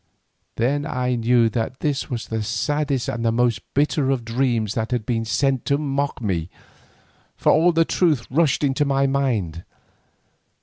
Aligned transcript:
Then 0.55 0.83
I 0.87 1.13
knew 1.13 1.47
that 1.49 1.81
this 1.81 2.09
was 2.09 2.25
the 2.29 2.41
saddest 2.41 3.07
and 3.07 3.23
the 3.23 3.31
most 3.31 3.59
bitter 3.75 4.09
of 4.09 4.25
dreams 4.25 4.73
that 4.73 4.89
had 4.89 5.05
been 5.05 5.25
sent 5.25 5.63
to 5.65 5.77
mock 5.77 6.19
me, 6.19 6.49
for 7.37 7.51
all 7.51 7.71
the 7.71 7.85
truth 7.85 8.25
rushed 8.31 8.63
into 8.63 8.83
my 8.83 9.05
mind. 9.05 9.63